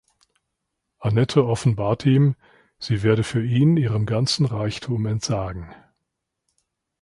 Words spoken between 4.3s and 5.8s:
Reichtum entsagen.